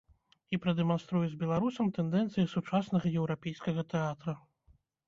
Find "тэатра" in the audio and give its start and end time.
3.95-4.41